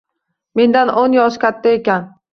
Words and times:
Mendan 0.61 0.91
o`n 1.03 1.19
yosh 1.19 1.41
katta 1.45 1.77
ekan 1.79 2.09